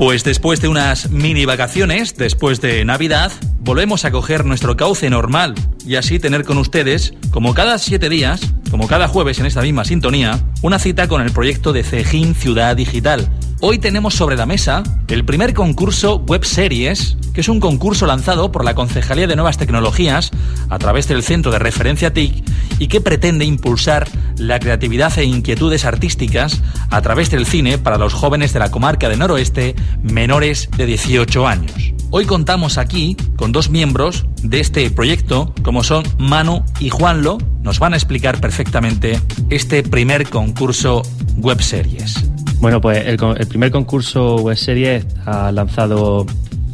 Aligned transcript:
Pues 0.00 0.24
después 0.24 0.62
de 0.62 0.68
unas 0.68 1.10
mini 1.10 1.44
vacaciones, 1.44 2.16
después 2.16 2.62
de 2.62 2.86
Navidad, 2.86 3.30
volvemos 3.58 4.06
a 4.06 4.10
coger 4.10 4.46
nuestro 4.46 4.74
cauce 4.74 5.10
normal 5.10 5.54
y 5.84 5.96
así 5.96 6.18
tener 6.18 6.44
con 6.44 6.56
ustedes, 6.56 7.12
como 7.30 7.52
cada 7.52 7.76
siete 7.76 8.08
días, 8.08 8.40
como 8.70 8.88
cada 8.88 9.08
jueves 9.08 9.40
en 9.40 9.44
esta 9.44 9.60
misma 9.60 9.84
sintonía, 9.84 10.40
una 10.62 10.78
cita 10.78 11.06
con 11.06 11.20
el 11.20 11.32
proyecto 11.32 11.74
de 11.74 11.84
Cejín 11.84 12.34
Ciudad 12.34 12.74
Digital. 12.76 13.28
Hoy 13.60 13.78
tenemos 13.78 14.14
sobre 14.14 14.36
la 14.36 14.46
mesa 14.46 14.82
el 15.08 15.26
primer 15.26 15.52
concurso 15.52 16.16
Web 16.16 16.46
Series, 16.46 17.18
que 17.34 17.42
es 17.42 17.50
un 17.50 17.60
concurso 17.60 18.06
lanzado 18.06 18.50
por 18.50 18.64
la 18.64 18.74
Concejalía 18.74 19.26
de 19.26 19.36
Nuevas 19.36 19.58
Tecnologías 19.58 20.30
a 20.70 20.78
través 20.78 21.08
del 21.08 21.22
Centro 21.22 21.52
de 21.52 21.58
Referencia 21.58 22.14
TIC 22.14 22.42
y 22.78 22.88
que 22.88 23.02
pretende 23.02 23.44
impulsar 23.44 24.08
la 24.40 24.58
creatividad 24.58 25.16
e 25.18 25.24
inquietudes 25.24 25.84
artísticas 25.84 26.62
a 26.90 27.02
través 27.02 27.30
del 27.30 27.46
cine 27.46 27.78
para 27.78 27.98
los 27.98 28.14
jóvenes 28.14 28.52
de 28.52 28.58
la 28.58 28.70
comarca 28.70 29.08
de 29.08 29.16
Noroeste 29.16 29.76
menores 30.02 30.68
de 30.76 30.86
18 30.86 31.46
años. 31.46 31.92
Hoy 32.10 32.24
contamos 32.24 32.78
aquí 32.78 33.16
con 33.36 33.52
dos 33.52 33.70
miembros 33.70 34.26
de 34.42 34.58
este 34.60 34.90
proyecto, 34.90 35.54
como 35.62 35.84
son 35.84 36.04
Manu 36.18 36.64
y 36.80 36.88
Juanlo, 36.88 37.38
nos 37.62 37.78
van 37.78 37.92
a 37.92 37.96
explicar 37.96 38.40
perfectamente 38.40 39.20
este 39.50 39.82
primer 39.82 40.28
concurso 40.28 41.02
Web 41.36 41.62
Series. 41.62 42.14
Bueno, 42.60 42.80
pues 42.80 43.06
el, 43.06 43.16
primer 43.46 43.70
concurso 43.70 44.36
Web 44.36 44.56
Series 44.56 45.06
ha 45.26 45.52
lanzado 45.52 46.26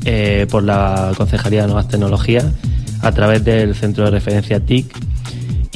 eh, 0.05 0.47
por 0.51 0.63
la 0.63 1.13
Concejalía 1.17 1.63
de 1.63 1.67
Nuevas 1.67 1.89
Tecnologías 1.89 2.47
a 3.03 3.13
través 3.13 3.45
del 3.45 3.75
Centro 3.75 4.05
de 4.05 4.13
Referencia 4.13 4.61
TIC 4.61 4.87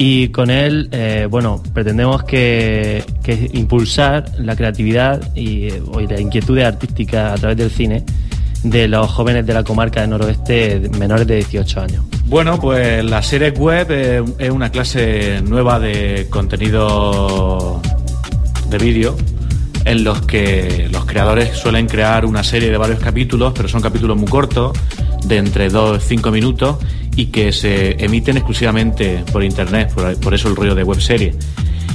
y 0.03 0.29
con 0.29 0.49
él, 0.49 0.89
eh, 0.91 1.27
bueno, 1.29 1.61
pretendemos 1.75 2.23
que, 2.23 3.03
impulsar 3.53 4.25
la 4.39 4.55
creatividad 4.55 5.35
y, 5.35 5.67
eh, 5.67 5.83
y 6.01 6.07
la 6.07 6.19
inquietud 6.19 6.57
artística 6.57 7.33
a 7.33 7.35
través 7.35 7.57
del 7.57 7.69
cine 7.69 8.03
de 8.63 8.87
los 8.87 9.11
jóvenes 9.11 9.45
de 9.45 9.53
la 9.53 9.63
comarca 9.63 10.01
de 10.01 10.07
noroeste 10.07 10.89
menores 10.97 11.27
de 11.27 11.35
18 11.35 11.81
años? 11.81 12.05
Bueno, 12.25 12.59
pues 12.59 13.05
la 13.05 13.21
serie 13.21 13.51
web 13.51 13.87
eh, 13.91 14.23
es 14.39 14.49
una 14.49 14.71
clase 14.71 15.39
nueva 15.47 15.79
de 15.79 16.25
contenido 16.31 17.79
de 18.71 18.77
vídeo 18.79 19.15
en 19.85 20.03
los 20.03 20.23
que 20.23 20.89
los 20.91 21.05
creadores 21.05 21.55
suelen 21.55 21.85
crear 21.85 22.25
una 22.25 22.43
serie 22.43 22.71
de 22.71 22.77
varios 22.77 22.99
capítulos, 22.99 23.53
pero 23.55 23.69
son 23.69 23.83
capítulos 23.83 24.17
muy 24.17 24.27
cortos, 24.27 24.75
de 25.25 25.37
entre 25.37 25.69
2 25.69 26.03
y 26.03 26.07
5 26.07 26.31
minutos, 26.31 26.77
y 27.15 27.27
que 27.27 27.51
se 27.51 28.03
emiten 28.03 28.37
exclusivamente 28.37 29.23
por 29.31 29.43
internet, 29.43 29.93
por, 30.21 30.33
eso 30.33 30.47
el 30.47 30.55
rollo 30.55 30.75
de 30.75 30.83
web 30.83 31.01
serie. 31.01 31.33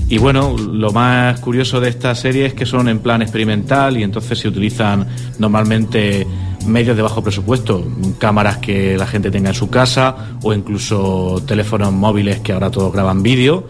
Y 0.08 0.18
bueno, 0.18 0.56
lo 0.56 0.92
más 0.92 1.40
curioso 1.40 1.80
de 1.80 1.88
esta 1.88 2.14
serie 2.14 2.46
es 2.46 2.54
que 2.54 2.64
son 2.64 2.88
en 2.88 3.00
plan 3.00 3.22
experimental 3.22 3.96
y 3.96 4.04
entonces 4.04 4.38
se 4.38 4.48
utilizan 4.48 5.06
normalmente 5.38 6.26
medios 6.66 6.96
de 6.96 7.02
bajo 7.02 7.22
presupuesto, 7.22 7.84
cámaras 8.18 8.58
que 8.58 8.96
la 8.96 9.06
gente 9.06 9.30
tenga 9.30 9.50
en 9.50 9.54
su 9.54 9.68
casa 9.68 10.36
o 10.42 10.52
incluso 10.52 11.42
teléfonos 11.46 11.92
móviles 11.92 12.40
que 12.40 12.52
ahora 12.52 12.70
todos 12.70 12.92
graban 12.92 13.22
vídeo. 13.22 13.68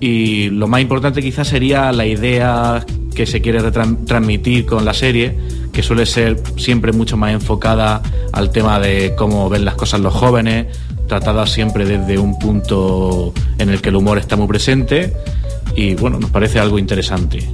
Y 0.00 0.50
lo 0.50 0.66
más 0.66 0.80
importante 0.80 1.22
quizás 1.22 1.46
sería 1.46 1.92
la 1.92 2.06
idea 2.06 2.84
que 3.14 3.26
se 3.26 3.40
quiere 3.40 3.60
transmitir 3.70 4.66
con 4.66 4.84
la 4.84 4.94
serie, 4.94 5.38
que 5.72 5.82
suele 5.82 6.06
ser 6.06 6.40
siempre 6.56 6.92
mucho 6.92 7.16
más 7.16 7.32
enfocada 7.32 8.02
al 8.32 8.50
tema 8.50 8.78
de 8.78 9.14
cómo 9.16 9.48
ven 9.48 9.64
las 9.64 9.74
cosas 9.74 10.00
los 10.00 10.14
jóvenes, 10.14 10.66
tratada 11.08 11.46
siempre 11.46 11.84
desde 11.84 12.18
un 12.18 12.38
punto 12.38 13.32
en 13.58 13.70
el 13.70 13.80
que 13.80 13.88
el 13.88 13.96
humor 13.96 14.18
está 14.18 14.36
muy 14.36 14.46
presente 14.46 15.12
y 15.74 15.94
bueno, 15.94 16.18
nos 16.18 16.30
parece 16.30 16.58
algo 16.58 16.78
interesante. 16.78 17.48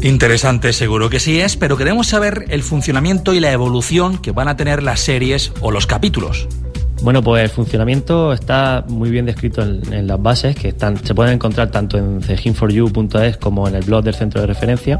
Interesante, 0.00 0.72
seguro 0.72 1.10
que 1.10 1.18
sí 1.18 1.40
es, 1.40 1.56
pero 1.56 1.76
queremos 1.76 2.06
saber 2.06 2.44
el 2.50 2.62
funcionamiento 2.62 3.34
y 3.34 3.40
la 3.40 3.50
evolución 3.50 4.18
que 4.18 4.30
van 4.30 4.46
a 4.46 4.56
tener 4.56 4.82
las 4.82 5.00
series 5.00 5.52
o 5.60 5.70
los 5.72 5.86
capítulos. 5.86 6.46
Bueno, 7.02 7.22
pues 7.22 7.44
el 7.44 7.48
funcionamiento 7.48 8.32
está 8.32 8.84
muy 8.88 9.10
bien 9.10 9.24
descrito 9.24 9.62
en, 9.62 10.06
las 10.06 10.20
bases 10.20 10.56
que 10.56 10.74
se 11.04 11.14
pueden 11.14 11.34
encontrar 11.34 11.70
tanto 11.70 11.96
en 11.96 12.20
cejinforyou.es 12.20 13.36
como 13.36 13.68
en 13.68 13.76
el 13.76 13.84
blog 13.84 14.02
del 14.02 14.14
centro 14.14 14.40
de 14.40 14.48
referencia. 14.48 14.98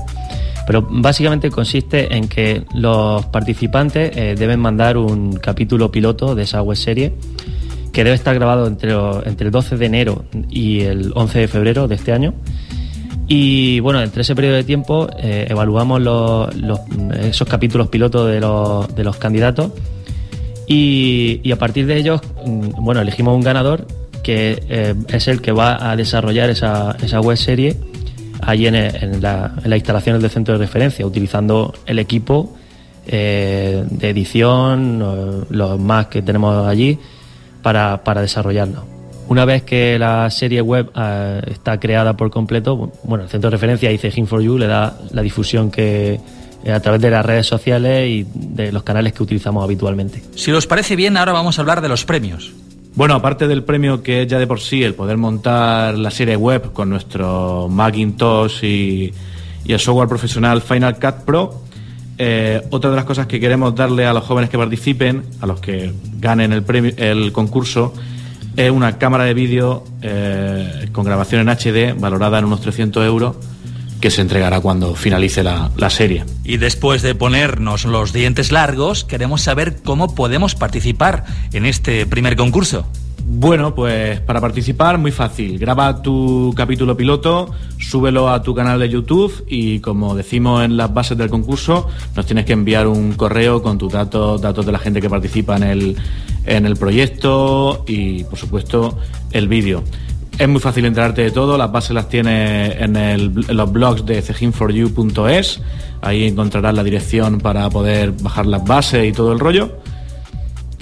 Pero 0.67 0.87
básicamente 0.89 1.51
consiste 1.51 2.15
en 2.15 2.29
que 2.29 2.65
los 2.75 3.25
participantes 3.27 4.17
eh, 4.17 4.35
deben 4.39 4.61
mandar 4.61 4.97
un 4.97 5.33
capítulo 5.35 5.91
piloto 5.91 6.35
de 6.35 6.43
esa 6.43 6.63
web 6.63 6.77
serie 6.77 7.15
que 7.93 8.05
debe 8.05 8.15
estar 8.15 8.35
grabado 8.35 8.67
entre, 8.67 8.93
el 8.93 9.51
12 9.51 9.77
de 9.77 9.87
enero 9.87 10.25
y 10.51 10.83
el 10.83 11.11
11 11.15 11.39
de 11.39 11.49
febrero 11.49 11.89
de 11.89 11.95
este 11.95 12.13
año 12.13 12.35
y 13.27 13.81
bueno, 13.81 14.01
entre 14.03 14.23
ese 14.23 14.35
periodo 14.35 14.57
de 14.57 14.65
tiempo 14.65 15.09
eh, 15.19 15.47
evaluamos 15.49 16.01
los, 16.01 16.49
esos 17.21 17.49
capítulos 17.49 17.89
pilotos 17.89 18.31
de 18.31 19.05
los 19.05 19.17
candidatos 19.17 19.73
y, 20.69 21.51
a 21.51 21.57
partir 21.57 21.87
de 21.87 21.97
ellos, 21.97 22.21
mm, 22.45 22.85
bueno, 22.85 23.01
elegimos 23.01 23.35
un 23.35 23.43
ganador 23.43 23.87
que 24.23 24.63
eh, 24.69 24.95
es 25.09 25.29
el 25.29 25.41
que 25.41 25.53
va 25.53 25.91
a 25.91 25.97
desarrollar 25.97 26.51
esa, 26.51 26.97
esa 27.03 27.21
web 27.21 27.37
serie 27.37 27.77
allí 28.43 28.67
en, 28.67 28.75
en, 28.75 28.95
en, 28.95 29.21
las 29.23 29.65
instalaciones 29.65 30.21
del 30.23 30.31
centro 30.31 30.55
de 30.55 30.65
referencia, 30.65 31.07
utilizando 31.07 31.75
el 31.87 31.99
equipo 31.99 32.55
eh, 33.11 33.85
de 33.89 34.11
edición, 34.11 35.47
los 35.49 35.81
más 35.81 36.09
que 36.09 36.21
tenemos 36.21 36.67
allí, 36.67 36.99
para, 37.63 38.05
para 38.05 38.21
desarrollarlo. 38.21 38.85
Una 39.29 39.47
vez 39.47 39.63
que 39.63 39.99
la 39.99 40.31
serie 40.31 40.61
web 40.61 40.91
eh, 40.95 41.41
está 41.47 41.81
creada 41.81 42.17
por 42.17 42.31
completo, 42.31 42.93
bueno, 43.05 43.25
el 43.25 43.31
centro 43.31 43.51
de 43.51 43.57
referencia 43.57 43.89
dice 43.89 44.11
for 44.27 44.43
you 44.43 44.59
le 44.59 44.67
da 44.67 44.99
la 45.13 45.23
difusión 45.23 45.71
que 45.71 46.21
a 46.67 46.81
través 46.81 47.01
de 47.01 47.11
las 47.11 47.25
redes 47.25 47.47
sociales 47.47 48.09
y 48.09 48.27
de 48.35 48.73
los 48.73 48.83
canales 48.83 49.13
que 49.13 49.23
utilizamos 49.23 49.63
habitualmente. 49.63 50.23
Si 50.35 50.51
os 50.51 50.67
parece 50.67 50.97
bien, 50.97 51.17
ahora 51.17 51.33
vamos 51.33 51.59
a 51.59 51.63
hablar 51.63 51.81
de 51.81 51.89
los 51.89 52.05
premios. 52.05 52.53
Bueno, 52.95 53.15
aparte 53.15 53.47
del 53.47 53.63
premio 53.63 54.03
que 54.03 54.23
es 54.23 54.29
ya 54.29 54.41
de 54.41 54.47
por 54.47 54.61
sí 54.61 54.83
el 54.83 54.95
poder 54.95 55.19
montar 55.19 55.97
la 55.97 56.11
serie 56.11 56.35
web 56.37 56.73
con 56.73 56.91
nuestro 56.91 57.69
Macintosh 57.71 58.65
y, 58.65 59.13
el 59.67 59.79
software 59.79 60.09
profesional 60.09 60.63
Final 60.63 60.99
Cut 60.99 61.25
Pro, 61.27 61.63
eh, 62.17 62.63
otra 62.71 62.91
de 62.91 62.97
las 62.97 63.05
cosas 63.05 63.27
que 63.27 63.39
queremos 63.39 63.75
darle 63.75 64.07
a 64.07 64.13
los 64.15 64.25
jóvenes 64.25 64.49
que 64.51 64.57
participen, 64.59 65.23
a 65.41 65.47
los 65.47 65.61
que 65.61 65.93
ganen 66.19 66.53
el, 66.53 66.63
premio, 66.63 66.93
el 66.97 67.33
concurso, 67.33 67.93
es 68.57 68.71
una 68.71 68.99
cámara 68.99 69.25
de 69.25 69.35
vídeo 69.35 69.85
eh, 70.03 70.89
con 70.91 71.05
grabación 71.05 71.43
en 71.43 71.55
HD 71.55 71.95
valorada 72.01 72.41
en 72.41 72.47
unos 72.47 72.63
300 72.63 73.07
euros 73.07 73.37
que 74.01 74.11
se 74.11 74.21
entregará 74.21 74.61
cuando 74.61 74.95
finalice 74.95 75.43
la, 75.43 75.71
la, 75.77 75.91
serie. 75.91 76.25
Y 76.45 76.57
después 76.57 77.03
de 77.03 77.15
ponernos 77.15 77.85
los 77.85 78.13
dientes 78.13 78.53
largos, 78.53 79.05
queremos 79.05 79.43
saber 79.43 79.83
cómo 79.83 80.15
podemos 80.15 80.55
participar 80.55 81.25
en 81.53 81.67
este 81.67 82.07
primer 82.07 82.37
concurso. 82.37 82.87
Bueno, 83.31 83.75
pues 83.75 84.21
para 84.21 84.41
participar, 84.41 84.97
muy 84.97 85.11
fácil. 85.11 85.59
Graba 85.59 86.01
tu 86.01 86.55
capítulo 86.57 86.97
piloto, 86.97 87.51
súbelo 87.79 88.31
a 88.31 88.43
tu 88.43 88.55
canal 88.55 88.81
de 88.81 88.89
YouTube 88.89 89.45
y 89.47 89.81
como 89.81 90.15
decimos 90.15 90.65
en 90.65 90.79
las 90.79 90.95
bases 90.95 91.19
del 91.19 91.29
concurso, 91.29 91.89
nos 92.17 92.25
tienes 92.25 92.47
que 92.47 92.55
enviar 92.55 92.87
un 92.87 93.13
correo 93.13 93.63
con 93.63 93.77
tus 93.77 93.93
datos, 93.93 94.41
datos 94.41 94.65
de 94.65 94.73
la 94.73 94.79
gente 94.79 95.03
que 95.03 95.11
participa 95.11 95.57
en 95.57 95.63
el, 95.63 95.97
en 96.47 96.65
el 96.65 96.77
proyecto 96.77 97.85
y 97.87 98.25
por 98.25 98.39
supuesto 98.39 98.99
el 99.31 99.47
vídeo. 99.47 99.85
Es 100.39 100.49
muy 100.49 100.61
fácil 100.61 100.85
enterarte 100.85 101.23
de 101.23 101.31
todo, 101.33 101.59
las 101.59 101.73
bases 101.73 101.91
las 101.91 102.09
tienes 102.09 102.77
en, 102.81 103.35
los 103.49 103.73
blogs 103.73 104.07
de 104.07 104.23
cejinforyou.es, 104.23 105.61
ahí 106.01 106.29
encontrarás 106.29 106.75
la 106.75 106.85
dirección 106.85 107.39
para 107.41 107.69
poder 107.69 108.13
bajar 108.13 108.47
las 108.47 108.65
bases 108.65 109.09
y 109.09 109.13
todo 109.13 109.33
el 109.33 109.41
rollo. 109.41 109.79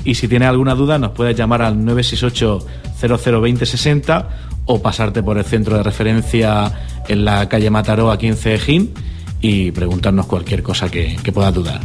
Y 0.04 0.14
si 0.14 0.28
tienes 0.28 0.48
alguna 0.48 0.74
duda, 0.74 0.98
nos 0.98 1.12
puedes 1.12 1.34
llamar 1.34 1.62
al 1.62 1.82
968 1.82 2.66
002060 3.00 4.28
o 4.66 4.82
pasarte 4.82 5.22
por 5.22 5.38
el 5.38 5.44
centro 5.44 5.78
de 5.78 5.82
referencia 5.82 6.72
en 7.08 7.24
la 7.24 7.48
calle 7.48 7.70
Mataró, 7.70 8.10
aquí 8.10 8.26
en 8.26 8.36
Cejín, 8.36 8.92
y 9.40 9.70
preguntarnos 9.70 10.26
cualquier 10.26 10.62
cosa 10.62 10.90
que, 10.90 11.16
que 11.22 11.32
puedas 11.32 11.54
dudar. 11.54 11.80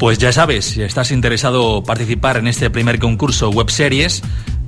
Pues 0.00 0.18
ya 0.18 0.32
sabes, 0.32 0.64
si 0.64 0.82
estás 0.82 1.12
interesado 1.12 1.84
participar 1.84 2.38
en 2.38 2.48
este 2.48 2.68
primer 2.68 2.98
concurso 2.98 3.50
web 3.50 3.70
series, 3.70 4.22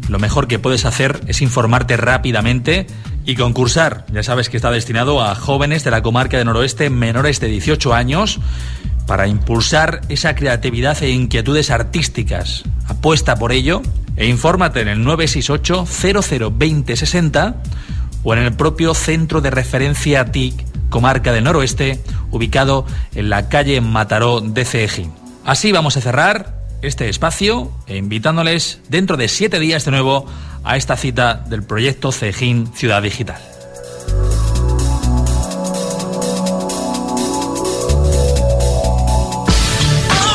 lo 0.08 0.18
mejor 0.18 0.48
que 0.48 0.58
puedes 0.58 0.84
hacer 0.84 1.20
es 1.26 1.42
informarte 1.42 1.96
rápidamente 1.96 2.86
y 3.24 3.36
concursar. 3.36 4.04
Ya 4.12 4.22
sabes 4.22 4.48
que 4.48 4.56
está 4.56 4.70
destinado 4.70 5.22
a 5.22 5.34
jóvenes 5.34 5.84
de 5.84 5.90
la 5.90 6.02
comarca 6.02 6.38
de 6.38 6.44
Noroeste 6.44 6.90
menores 6.90 7.40
de 7.40 7.48
18 7.48 7.94
años 7.94 8.40
para 9.06 9.26
impulsar 9.26 10.00
esa 10.08 10.34
creatividad 10.34 11.02
e 11.02 11.10
inquietudes 11.10 11.70
artísticas. 11.70 12.64
Apuesta 12.88 13.36
por 13.36 13.52
ello 13.52 13.82
e 14.16 14.26
infórmate 14.26 14.80
en 14.80 14.88
el 14.88 15.04
968 15.04 15.86
002060 16.50 17.56
o 18.24 18.34
en 18.34 18.40
el 18.40 18.52
propio 18.52 18.94
centro 18.94 19.40
de 19.40 19.50
referencia 19.50 20.24
TIC 20.26 20.72
Comarca 20.88 21.32
del 21.32 21.44
Noroeste, 21.44 22.00
ubicado 22.30 22.84
en 23.14 23.30
la 23.30 23.48
calle 23.48 23.80
Mataró 23.80 24.40
de 24.40 24.64
Cejín. 24.64 25.12
Así 25.44 25.72
vamos 25.72 25.96
a 25.96 26.00
cerrar 26.00 26.61
este 26.82 27.08
espacio 27.08 27.70
e 27.86 27.96
invitándoles 27.96 28.80
dentro 28.88 29.16
de 29.16 29.28
siete 29.28 29.60
días 29.60 29.84
de 29.84 29.92
nuevo 29.92 30.26
a 30.64 30.76
esta 30.76 30.96
cita 30.96 31.34
del 31.48 31.62
proyecto 31.62 32.12
Cejín 32.12 32.66
Ciudad 32.74 33.00
Digital. 33.02 33.40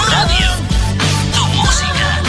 Radio, 0.10 0.48
tu 1.34 1.46
música, 1.58 2.22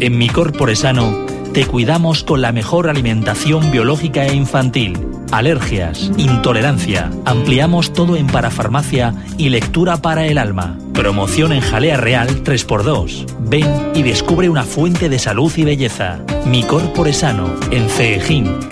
En 0.00 0.18
mi 0.18 0.28
corpore 0.28 0.76
sano 0.76 1.26
te 1.52 1.66
cuidamos 1.66 2.22
con 2.22 2.40
la 2.40 2.52
mejor 2.52 2.88
alimentación 2.88 3.70
biológica 3.70 4.26
e 4.26 4.34
infantil. 4.34 5.15
Alergias, 5.32 6.10
intolerancia. 6.16 7.10
Ampliamos 7.24 7.92
todo 7.92 8.16
en 8.16 8.26
parafarmacia 8.26 9.14
y 9.36 9.48
lectura 9.48 9.96
para 9.98 10.26
el 10.26 10.38
alma. 10.38 10.78
Promoción 10.92 11.52
en 11.52 11.60
jalea 11.60 11.96
real 11.96 12.42
3x2. 12.44 13.26
Ven 13.40 13.92
y 13.94 14.02
descubre 14.02 14.48
una 14.48 14.64
fuente 14.64 15.08
de 15.08 15.18
salud 15.18 15.52
y 15.56 15.64
belleza. 15.64 16.20
Mi 16.46 16.62
Corpore 16.62 17.12
Sano, 17.12 17.54
en 17.70 17.88
Ceejín. 17.88 18.68